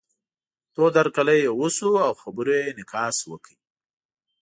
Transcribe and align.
تود 0.73 0.93
هرکلی 0.99 1.37
یې 1.43 1.49
وشو 1.59 1.91
او 2.05 2.13
خبرو 2.21 2.51
یې 2.59 2.67
انعکاس 2.69 3.17
وکړ. 3.25 3.53